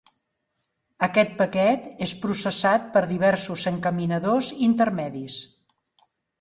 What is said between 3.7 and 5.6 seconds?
encaminadors intermedis.